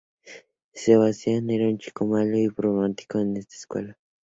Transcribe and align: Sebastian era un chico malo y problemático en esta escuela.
Sebastian 0.73 1.47
era 1.51 1.67
un 1.69 1.77
chico 1.77 2.07
malo 2.07 2.35
y 2.35 2.49
problemático 2.49 3.19
en 3.19 3.37
esta 3.37 3.53
escuela. 3.55 3.99